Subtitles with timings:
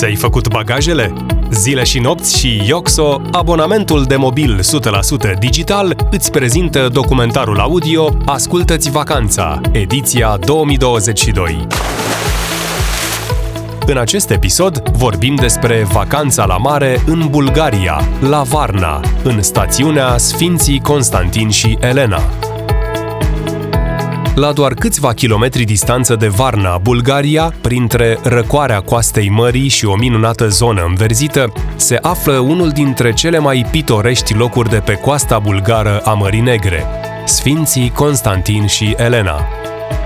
[0.00, 1.12] Ți-ai făcut bagajele?
[1.50, 4.60] Zile și nopți și Ioxo, abonamentul de mobil
[5.34, 11.66] 100% digital, îți prezintă documentarul audio Ascultă-ți vacanța, ediția 2022.
[13.86, 20.80] În acest episod vorbim despre vacanța la mare în Bulgaria, la Varna, în stațiunea Sfinții
[20.80, 22.39] Constantin și Elena.
[24.40, 30.48] La doar câțiva kilometri distanță de Varna, Bulgaria, printre răcoarea coastei mării și o minunată
[30.48, 36.12] zonă înverzită, se află unul dintre cele mai pitorești locuri de pe coasta bulgară a
[36.12, 36.84] Mării Negre,
[37.24, 39.46] Sfinții Constantin și Elena.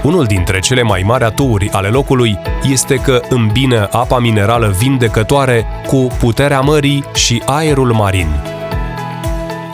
[0.03, 2.39] Unul dintre cele mai mari aturi ale locului
[2.71, 8.54] este că îmbină apa minerală vindecătoare cu puterea mării și aerul marin.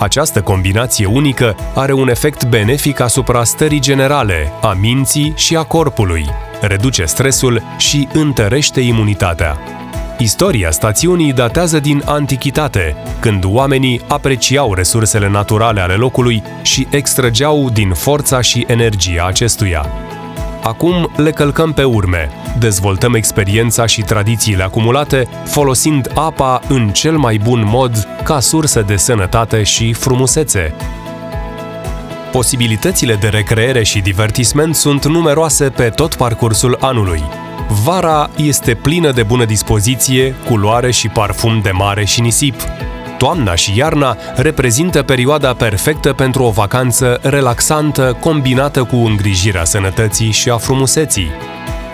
[0.00, 6.24] Această combinație unică are un efect benefic asupra stării generale, a minții și a corpului,
[6.60, 9.58] reduce stresul și întărește imunitatea.
[10.18, 17.92] Istoria stațiunii datează din antichitate, când oamenii apreciau resursele naturale ale locului și extrăgeau din
[17.92, 19.86] forța și energia acestuia.
[20.62, 27.40] Acum le călcăm pe urme, dezvoltăm experiența și tradițiile acumulate, folosind apa în cel mai
[27.42, 30.74] bun mod ca sursă de sănătate și frumusețe.
[32.32, 37.22] Posibilitățile de recreere și divertisment sunt numeroase pe tot parcursul anului.
[37.84, 42.54] Vara este plină de bună dispoziție, culoare și parfum de mare și nisip.
[43.20, 50.50] Toamna și iarna reprezintă perioada perfectă pentru o vacanță relaxantă combinată cu îngrijirea sănătății și
[50.50, 51.30] a frumuseții.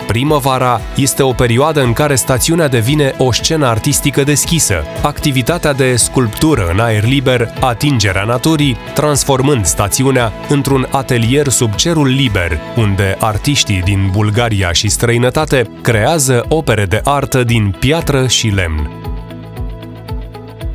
[0.07, 6.69] Primăvara este o perioadă în care stațiunea devine o scenă artistică deschisă, activitatea de sculptură
[6.73, 14.09] în aer liber, atingerea naturii, transformând stațiunea într-un atelier sub cerul liber, unde artiștii din
[14.11, 18.89] Bulgaria și străinătate creează opere de artă din piatră și lemn.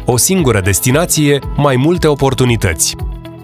[0.04, 2.96] O singură destinație, mai multe oportunități.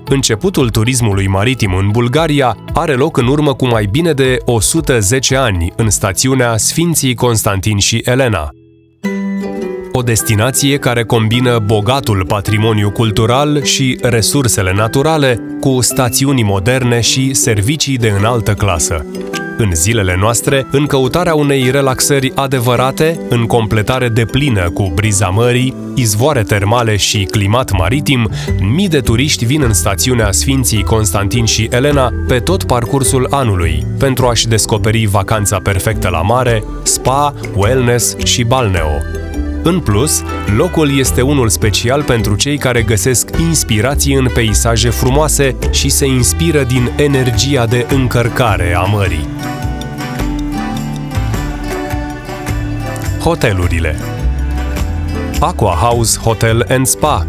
[0.05, 5.73] Începutul turismului maritim în Bulgaria are loc în urmă cu mai bine de 110 ani
[5.77, 8.49] în stațiunea Sfinții Constantin și Elena.
[9.93, 17.97] O destinație care combină bogatul patrimoniu cultural și resursele naturale cu stațiuni moderne și servicii
[17.97, 19.07] de înaltă clasă
[19.59, 25.75] în zilele noastre în căutarea unei relaxări adevărate, în completare de plină cu briza mării,
[25.95, 28.31] izvoare termale și climat maritim,
[28.61, 34.27] mii de turiști vin în stațiunea Sfinții Constantin și Elena pe tot parcursul anului, pentru
[34.27, 39.03] a-și descoperi vacanța perfectă la mare, spa, wellness și balneo.
[39.63, 40.23] În plus,
[40.57, 46.63] locul este unul special pentru cei care găsesc inspirații în peisaje frumoase și se inspiră
[46.63, 49.29] din energia de încărcare a mării.
[53.21, 53.97] Hotelurile
[55.41, 57.27] Aqua House Hotel and Spa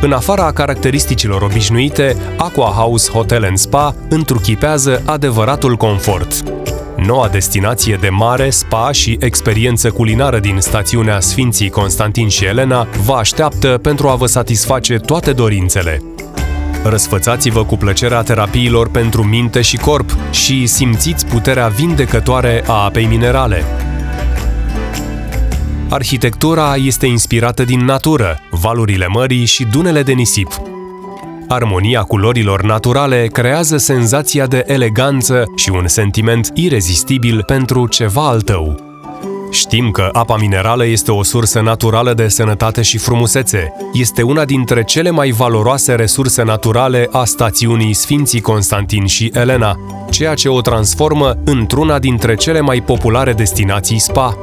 [0.00, 6.55] în afara caracteristicilor obișnuite, Aqua House Hotel and Spa întruchipează adevăratul confort.
[7.06, 13.12] Noua destinație de mare, spa și experiență culinară din stațiunea Sfinții Constantin și Elena vă
[13.12, 16.02] așteaptă pentru a vă satisface toate dorințele.
[16.84, 23.64] Răsfățați-vă cu plăcerea terapiilor pentru minte și corp și simțiți puterea vindecătoare a apei minerale.
[25.88, 30.75] Arhitectura este inspirată din natură, valurile mării și dunele de nisip.
[31.48, 38.80] Armonia culorilor naturale creează senzația de eleganță și un sentiment irezistibil pentru ceva al tău.
[39.50, 43.72] Știm că apa minerală este o sursă naturală de sănătate și frumusețe.
[43.92, 49.76] Este una dintre cele mai valoroase resurse naturale a stațiunii Sfinții Constantin și Elena,
[50.10, 54.36] ceea ce o transformă într-una dintre cele mai populare destinații spa.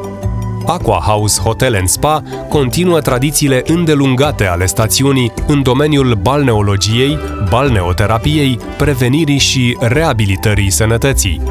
[0.65, 7.17] Aqua House Hotel and Spa continuă tradițiile îndelungate ale stațiunii în domeniul balneologiei,
[7.49, 11.41] balneoterapiei, prevenirii și reabilitării sănătății.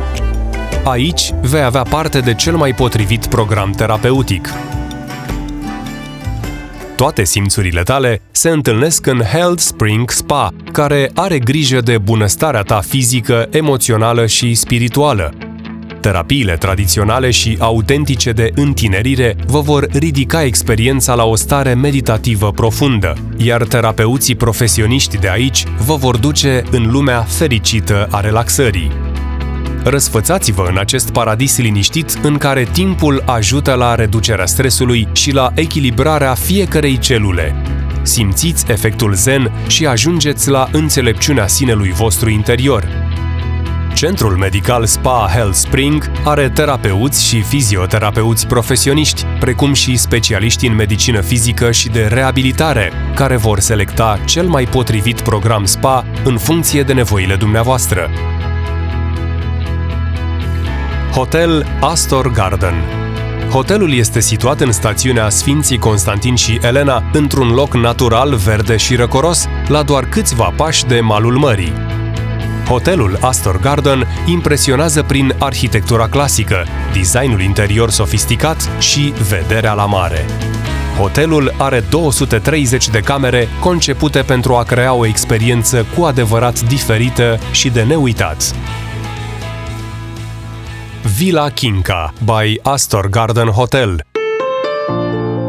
[0.84, 4.48] Aici vei avea parte de cel mai potrivit program terapeutic.
[6.96, 12.80] Toate simțurile tale se întâlnesc în Health Spring Spa, care are grijă de bunăstarea ta
[12.80, 15.34] fizică, emoțională și spirituală,
[16.02, 23.16] Terapiile tradiționale și autentice de întinerire vă vor ridica experiența la o stare meditativă profundă,
[23.36, 28.90] iar terapeuții profesioniști de aici vă vor duce în lumea fericită a relaxării.
[29.84, 36.34] Răsfățați-vă în acest paradis liniștit în care timpul ajută la reducerea stresului și la echilibrarea
[36.34, 37.54] fiecărei celule.
[38.02, 42.88] Simțiți efectul zen și ajungeți la înțelepciunea sinelui vostru interior,
[44.02, 51.20] Centrul Medical Spa Health Spring are terapeuți și fizioterapeuți profesioniști, precum și specialiști în medicină
[51.20, 56.92] fizică și de reabilitare, care vor selecta cel mai potrivit program spa în funcție de
[56.92, 58.10] nevoile dumneavoastră.
[61.12, 62.74] Hotel Astor Garden
[63.50, 69.48] Hotelul este situat în stațiunea Sfinții Constantin și Elena, într-un loc natural, verde și răcoros,
[69.68, 71.91] la doar câțiva pași de malul mării.
[72.68, 80.24] Hotelul Astor Garden impresionează prin arhitectura clasică, designul interior sofisticat și vederea la mare.
[80.98, 87.68] Hotelul are 230 de camere concepute pentru a crea o experiență cu adevărat diferită și
[87.68, 88.54] de neuitat.
[91.16, 94.04] Villa Kinka by Astor Garden Hotel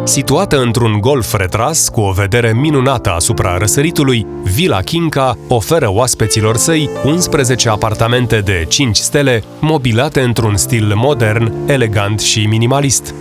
[0.03, 6.89] Situată într-un golf retras cu o vedere minunată asupra răsăritului, Villa Kinka oferă oaspeților săi
[7.05, 13.13] 11 apartamente de 5 stele, mobilate într-un stil modern, elegant și minimalist.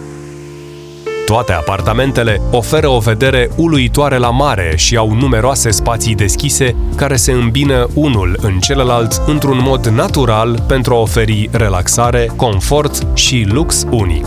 [1.26, 7.32] Toate apartamentele oferă o vedere uluitoare la mare și au numeroase spații deschise care se
[7.32, 14.26] îmbină unul în celălalt într-un mod natural pentru a oferi relaxare, confort și lux unic.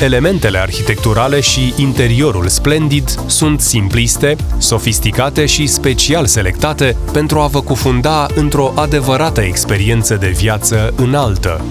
[0.00, 8.26] Elementele arhitecturale și interiorul splendid sunt simpliste, sofisticate și special selectate pentru a vă cufunda
[8.34, 11.64] într-o adevărată experiență de viață înaltă.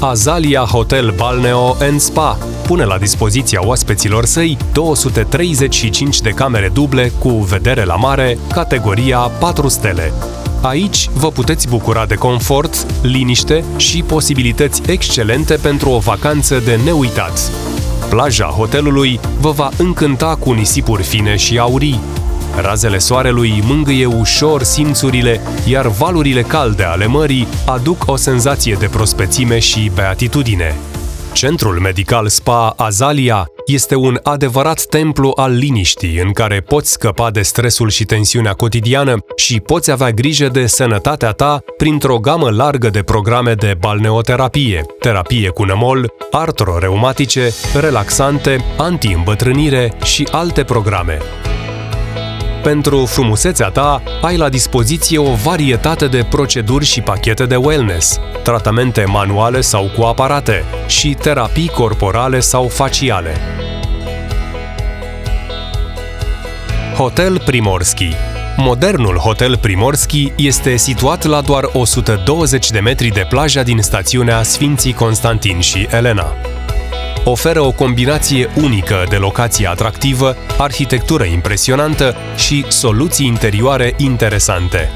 [0.00, 7.28] Azalia Hotel Balneo and Spa pune la dispoziția oaspeților săi 235 de camere duble cu
[7.28, 10.12] vedere la mare, categoria 4 stele.
[10.62, 17.50] Aici vă puteți bucura de confort, liniște și posibilități excelente pentru o vacanță de neuitat.
[18.08, 22.00] Plaja hotelului vă va încânta cu nisipuri fine și aurii,
[22.60, 29.58] Razele soarelui mângâie ușor simțurile, iar valurile calde ale mării aduc o senzație de prospețime
[29.58, 30.76] și beatitudine.
[31.38, 37.42] Centrul medical Spa Azalia este un adevărat templu al liniștii în care poți scăpa de
[37.42, 43.02] stresul și tensiunea cotidiană și poți avea grijă de sănătatea ta printr-o gamă largă de
[43.02, 47.50] programe de balneoterapie, terapie cu nămol, artro-reumatice,
[47.80, 51.18] relaxante, anti-îmbătrânire și alte programe.
[52.62, 59.04] Pentru frumusețea ta, ai la dispoziție o varietate de proceduri și pachete de wellness, tratamente
[59.04, 63.34] manuale sau cu aparate și terapii corporale sau faciale.
[66.96, 68.14] Hotel Primorski
[68.56, 74.92] Modernul Hotel Primorski este situat la doar 120 de metri de plaja din stațiunea Sfinții
[74.92, 76.34] Constantin și Elena
[77.24, 84.90] oferă o combinație unică de locație atractivă, arhitectură impresionantă și soluții interioare interesante.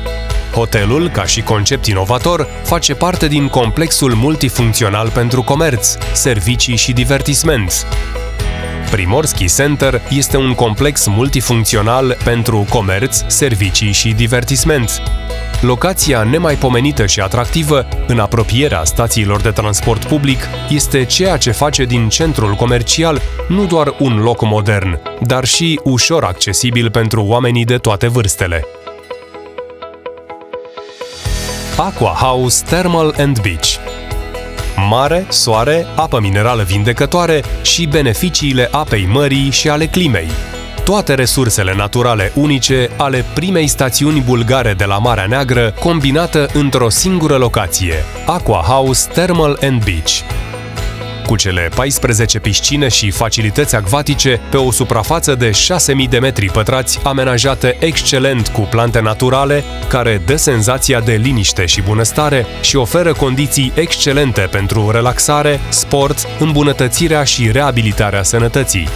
[0.52, 7.86] Hotelul, ca și concept inovator, face parte din complexul multifuncțional pentru comerț, servicii și divertisment.
[8.90, 15.02] Primorski Center este un complex multifuncțional pentru comerț, servicii și divertisment,
[15.62, 22.08] Locația nemaipomenită și atractivă, în apropierea stațiilor de transport public, este ceea ce face din
[22.08, 28.08] centrul comercial nu doar un loc modern, dar și ușor accesibil pentru oamenii de toate
[28.08, 28.66] vârstele.
[31.76, 33.68] Aqua House Thermal and Beach
[34.88, 40.28] Mare, soare, apă minerală vindecătoare și beneficiile apei mării și ale climei
[40.84, 47.36] toate resursele naturale unice ale primei stațiuni bulgare de la Marea Neagră, combinată într-o singură
[47.36, 47.94] locație,
[48.26, 50.12] Aqua House Thermal and Beach.
[51.26, 57.00] Cu cele 14 piscine și facilități acvatice pe o suprafață de 6.000 de metri pătrați,
[57.02, 63.72] amenajate excelent cu plante naturale, care dă senzația de liniște și bunăstare și oferă condiții
[63.74, 68.88] excelente pentru relaxare, sport, îmbunătățirea și reabilitarea sănătății.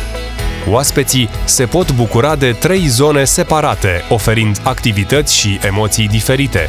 [0.70, 6.68] Oaspeții se pot bucura de trei zone separate, oferind activități și emoții diferite.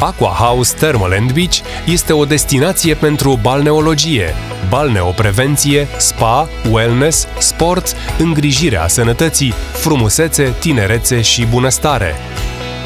[0.00, 4.34] Aqua House Thermal and Beach este o destinație pentru balneologie,
[4.68, 12.14] balneoprevenție, spa, wellness, sport, îngrijirea sănătății, frumusețe, tinerețe și bunăstare.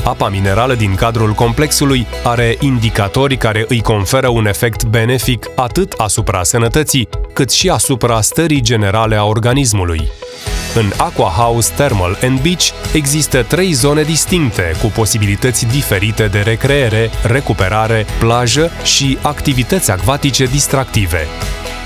[0.07, 6.43] Apa minerală din cadrul complexului are indicatori care îi conferă un efect benefic atât asupra
[6.43, 10.09] sănătății, cât și asupra stării generale a organismului.
[10.75, 17.11] În Aqua House Thermal and Beach există trei zone distincte cu posibilități diferite de recreere,
[17.23, 21.27] recuperare, plajă și activități acvatice distractive.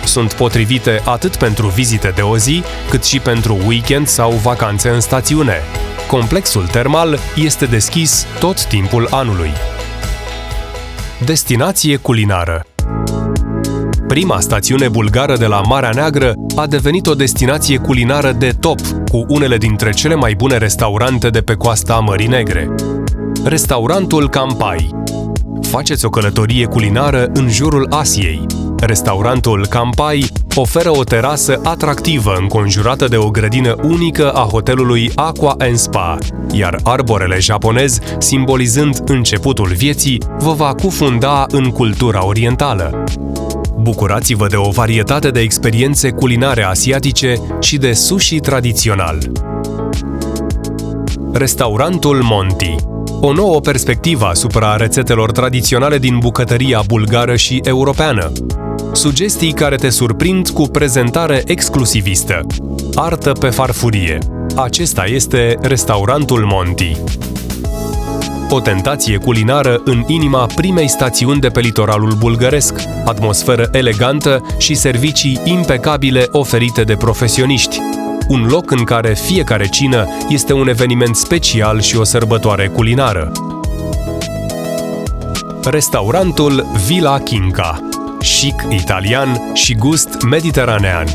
[0.05, 5.01] Sunt potrivite atât pentru vizite de o zi, cât și pentru weekend sau vacanțe în
[5.01, 5.63] stațiune.
[6.11, 9.51] Complexul termal este deschis tot timpul anului.
[11.25, 12.67] Destinație culinară
[14.07, 19.25] Prima stațiune bulgară de la Marea Neagră a devenit o destinație culinară de top, cu
[19.29, 22.75] unele dintre cele mai bune restaurante de pe coasta Mării Negre.
[23.45, 24.91] Restaurantul Campai
[25.61, 28.47] Faceți o călătorie culinară în jurul Asiei.
[28.81, 36.19] Restaurantul Campai oferă o terasă atractivă înconjurată de o grădină unică a hotelului Aqua Spa,
[36.53, 43.05] iar arborele japonez, simbolizând începutul vieții, vă va cufunda în cultura orientală.
[43.81, 49.19] Bucurați-vă de o varietate de experiențe culinare asiatice și de sushi tradițional.
[51.33, 52.75] Restaurantul Monti
[53.23, 58.33] o nouă perspectivă asupra rețetelor tradiționale din bucătăria bulgară și europeană.
[58.93, 62.47] Sugestii care te surprind cu prezentare exclusivistă.
[62.95, 64.19] Artă pe farfurie.
[64.57, 66.97] Acesta este restaurantul Monti.
[68.51, 75.41] O tentație culinară în inima primei stațiuni de pe litoralul bulgăresc, atmosferă elegantă și servicii
[75.45, 77.79] impecabile oferite de profesioniști.
[78.29, 83.33] Un loc în care fiecare cină este un eveniment special și o sărbătoare culinară.
[85.65, 87.90] Restaurantul Villa Kinka
[88.21, 91.07] Chic italian și gust mediteranean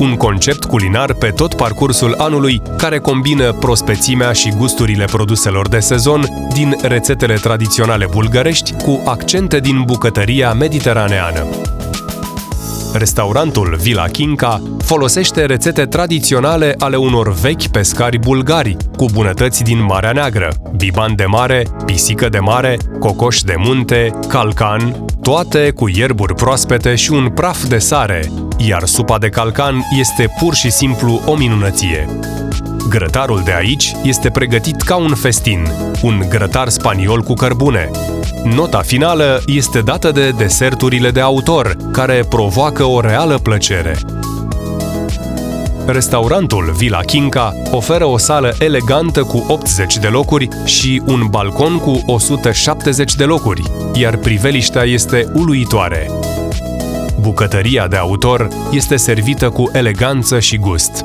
[0.00, 6.48] un concept culinar pe tot parcursul anului care combină prospețimea și gusturile produselor de sezon
[6.54, 11.46] din rețetele tradiționale bulgărești cu accente din bucătăria mediteraneană.
[12.92, 20.12] Restaurantul Villa Kinka folosește rețete tradiționale ale unor vechi pescari bulgari, cu bunătăți din Marea
[20.12, 26.94] Neagră, biban de mare, pisică de mare, cocoș de munte, calcan, toate cu ierburi proaspete
[26.94, 32.06] și un praf de sare, iar supa de calcan este pur și simplu o minunăție.
[32.90, 35.66] Grătarul de aici este pregătit ca un festin,
[36.02, 37.90] un grătar spaniol cu cărbune.
[38.44, 43.96] Nota finală este dată de deserturile de autor, care provoacă o reală plăcere.
[45.86, 52.02] Restaurantul Villa Kinka oferă o sală elegantă cu 80 de locuri și un balcon cu
[52.06, 53.62] 170 de locuri,
[53.94, 56.10] iar priveliștea este uluitoare.
[57.20, 61.04] Bucătăria de autor este servită cu eleganță și gust.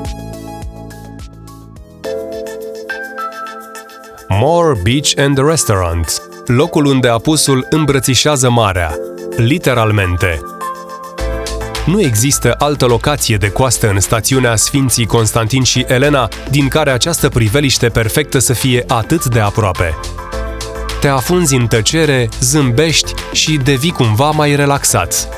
[4.28, 8.94] More Beach and Restaurant, locul unde apusul îmbrățișează marea,
[9.36, 10.40] literalmente.
[11.84, 17.28] Nu există altă locație de coastă în stațiunea Sfinții Constantin și Elena din care această
[17.28, 19.94] priveliște perfectă să fie atât de aproape.
[21.00, 25.28] Te afunzi în tăcere, zâmbești și devii cumva mai relaxat.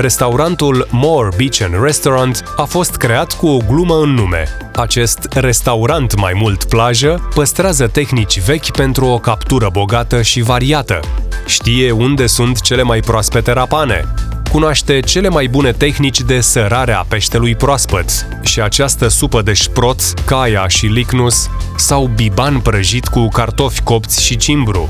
[0.00, 4.44] Restaurantul More Beach and Restaurant a fost creat cu o glumă în nume.
[4.74, 11.00] Acest restaurant mai mult plajă păstrează tehnici vechi pentru o captură bogată și variată.
[11.46, 14.04] Știe unde sunt cele mai proaspete rapane,
[14.50, 20.00] cunoaște cele mai bune tehnici de sărare a peștelui proaspăt și această supă de șprot,
[20.26, 24.88] caia și licnus sau biban prăjit cu cartofi copți și cimbru.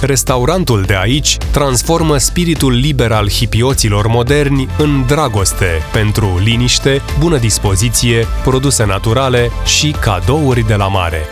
[0.00, 8.26] Restaurantul de aici transformă spiritul liber al hipioților moderni în dragoste pentru liniște, bună dispoziție,
[8.42, 11.22] produse naturale și cadouri de la mare.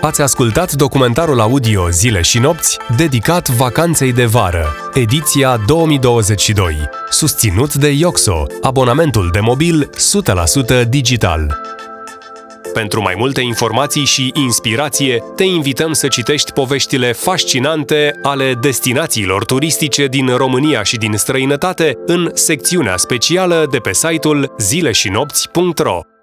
[0.00, 6.76] Ați ascultat documentarul audio Zile și nopți dedicat vacanței de vară, ediția 2022,
[7.10, 9.90] susținut de Ioxo, abonamentul de mobil
[10.84, 11.60] 100% digital.
[12.74, 20.06] Pentru mai multe informații și inspirație, te invităm să citești poveștile fascinante ale destinațiilor turistice
[20.06, 26.13] din România și din străinătate în secțiunea specială de pe site-ul zileșinopți.ro.